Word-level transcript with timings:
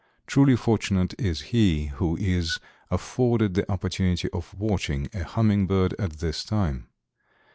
Truly 0.25 0.55
fortunate 0.55 1.13
is 1.19 1.41
he 1.53 1.85
who 1.85 2.17
is 2.17 2.57
afforded 2.89 3.53
the 3.53 3.71
opportunity 3.71 4.31
of 4.31 4.51
watching 4.55 5.07
a 5.13 5.23
hummingbird 5.23 5.93
at 5.99 6.13
this 6.13 6.43
time. 6.43 6.87